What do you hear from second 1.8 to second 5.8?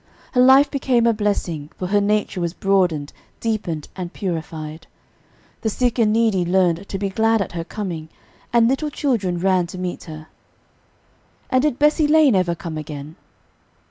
her nature was broadened, deepened and purified. The